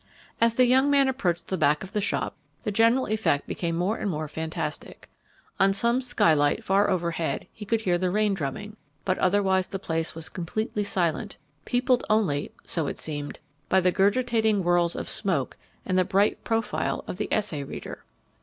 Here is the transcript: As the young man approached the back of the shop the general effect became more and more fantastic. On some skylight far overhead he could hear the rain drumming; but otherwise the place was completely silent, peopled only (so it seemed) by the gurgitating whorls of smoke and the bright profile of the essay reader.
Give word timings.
As 0.41 0.55
the 0.55 0.65
young 0.65 0.89
man 0.89 1.07
approached 1.07 1.49
the 1.49 1.57
back 1.59 1.83
of 1.83 1.91
the 1.91 2.01
shop 2.01 2.35
the 2.63 2.71
general 2.71 3.05
effect 3.05 3.45
became 3.45 3.75
more 3.77 3.97
and 3.99 4.09
more 4.09 4.27
fantastic. 4.27 5.11
On 5.59 5.73
some 5.73 6.01
skylight 6.01 6.63
far 6.63 6.89
overhead 6.89 7.47
he 7.53 7.65
could 7.65 7.81
hear 7.81 7.99
the 7.99 8.09
rain 8.09 8.33
drumming; 8.33 8.77
but 9.05 9.19
otherwise 9.19 9.67
the 9.67 9.77
place 9.77 10.15
was 10.15 10.27
completely 10.27 10.83
silent, 10.83 11.37
peopled 11.65 12.03
only 12.09 12.51
(so 12.63 12.87
it 12.87 12.97
seemed) 12.97 13.41
by 13.69 13.79
the 13.79 13.91
gurgitating 13.91 14.63
whorls 14.63 14.95
of 14.95 15.07
smoke 15.07 15.55
and 15.85 15.99
the 15.99 16.03
bright 16.03 16.43
profile 16.43 17.03
of 17.05 17.17
the 17.17 17.31
essay 17.31 17.63
reader. 17.63 18.03